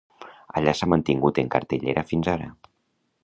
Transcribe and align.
Allà 0.61 0.73
s'ha 0.77 0.87
mantingut 0.93 1.41
en 1.43 1.53
cartellera 1.57 2.05
fins 2.13 2.31
ara. 2.39 2.51